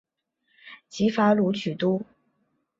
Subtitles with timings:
[0.89, 2.01] 齐伐鲁取都。